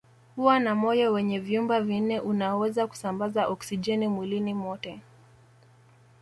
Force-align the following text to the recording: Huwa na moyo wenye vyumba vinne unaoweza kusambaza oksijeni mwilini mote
Huwa 0.35 0.59
na 0.59 0.75
moyo 0.75 1.13
wenye 1.13 1.39
vyumba 1.39 1.81
vinne 1.81 2.19
unaoweza 2.19 2.87
kusambaza 2.87 3.47
oksijeni 3.47 4.07
mwilini 4.07 4.53
mote 4.53 5.01